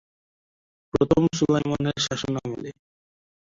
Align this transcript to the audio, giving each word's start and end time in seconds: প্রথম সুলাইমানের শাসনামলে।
প্রথম 0.93 1.21
সুলাইমানের 1.37 1.97
শাসনামলে। 2.05 2.69